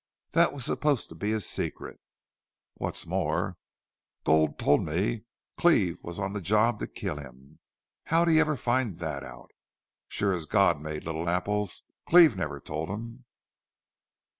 [0.31, 1.99] Thet was supposed to be a secret.
[2.73, 3.57] What's more,
[4.23, 5.25] Gul told me
[5.59, 7.59] Cleve was on the job to kill him.
[8.05, 9.51] How'd he ever find thet out?...
[10.07, 13.25] Sure as God made little apples Cleve never told him!"